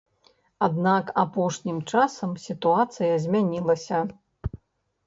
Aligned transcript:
Аднак 0.67 1.11
апошнім 1.25 1.77
часам 1.93 2.33
сітуацыя 2.47 3.13
змянілася. 3.29 4.03